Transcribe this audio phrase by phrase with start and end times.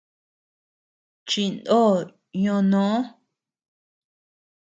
[1.29, 1.81] Chinó
[2.43, 2.99] yoo noo.